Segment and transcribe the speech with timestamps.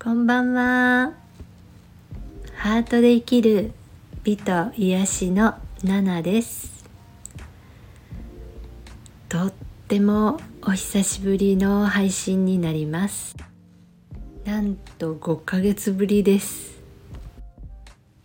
[0.00, 1.12] こんばんは。
[2.54, 3.72] ハートで生きる
[4.22, 6.84] 美と癒しのナナです。
[9.28, 9.52] とっ
[9.88, 13.34] てもお久しぶりの配信になります。
[14.44, 16.80] なんと5ヶ月ぶりです。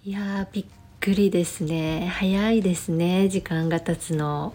[0.04, 0.65] いやーびっ
[1.00, 2.07] くりですね。
[2.14, 3.29] 早いですね。
[3.29, 4.54] 時間が経つの。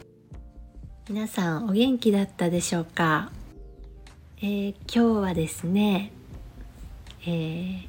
[1.09, 3.33] 皆さんお元気だったでしょうか、
[4.41, 6.13] えー、今日はですね
[7.29, 7.87] えー、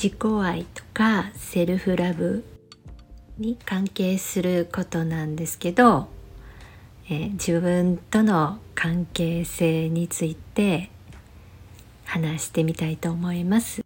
[0.00, 2.44] 自己愛とかセルフラブ
[3.38, 6.06] に関係することなんですけど、
[7.06, 10.90] えー、自分との関係性について
[12.04, 13.84] 話してみたいと思います。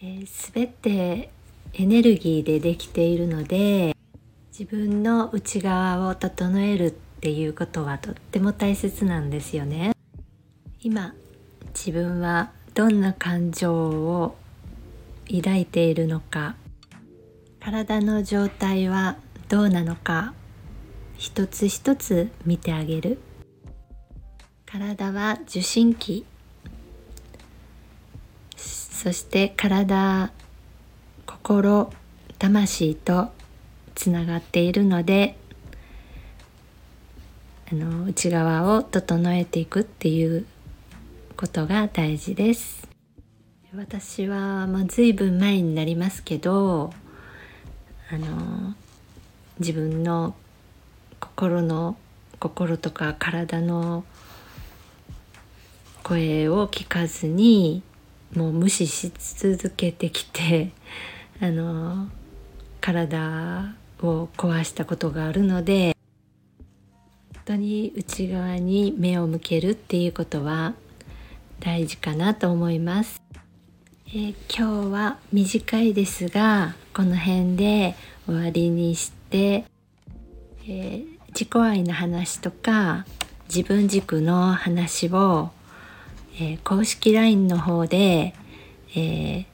[0.00, 1.30] えー、全て
[1.72, 3.96] エネルギーでできているので
[4.56, 9.90] 自分の内側を整えるっていうことはとっても大切なんですよね。
[10.80, 11.14] 今
[11.74, 14.36] 自分はどんな感情を
[15.28, 16.54] 抱いているのか。
[17.58, 19.16] 体の状態は
[19.48, 20.32] どうなのか。
[21.16, 23.18] 一つ一つ見てあげる。
[24.64, 26.24] 体は受信機
[28.56, 30.30] そして体
[31.26, 31.92] 心
[32.38, 33.32] 魂と
[33.96, 35.36] つながっているので
[37.72, 40.46] あの内側を整えていくっていう
[41.38, 42.88] ことが大事です。
[43.72, 46.92] 私は、まあ、随分前になりますけど
[48.10, 48.74] あの
[49.60, 50.34] 自分の
[51.20, 51.96] 心の
[52.40, 54.04] 心とか体の
[56.02, 57.84] 声を聞かずに
[58.34, 60.72] もう無視し続けてきて
[61.40, 62.08] あの
[62.80, 65.96] 体を壊したことがあるので
[67.32, 70.74] 本当に内側に目を向けるっていうことは
[71.60, 73.20] 大事かなと思います、
[74.08, 77.94] えー、今日は短いですがこの辺で
[78.26, 79.64] 終わりにして、
[80.64, 83.06] えー、自己愛の話とか
[83.48, 85.50] 自分軸の話を、
[86.34, 88.34] えー、公式 LINE の方で、
[88.94, 89.46] え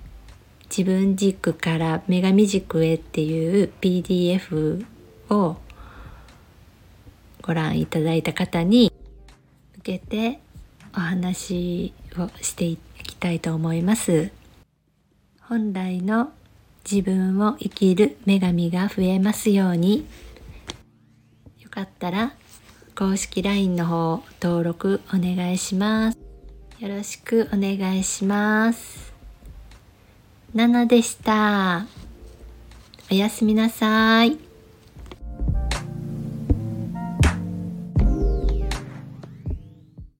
[0.76, 4.84] 自分軸から女神軸へっていう PDF
[5.30, 5.56] を
[7.42, 8.92] ご覧いただいた方に
[9.76, 10.40] 向けて
[10.96, 14.30] お話をしていきたいと思います。
[15.40, 16.32] 本来の
[16.90, 20.06] 自分を生きる女神が増えますように。
[21.60, 22.32] よかったら
[22.94, 26.18] 公式 LINE の方登録お願いします。
[26.78, 29.12] よろしくお願いします。
[30.54, 31.86] ナナでした。
[33.10, 34.53] おやすみなさい。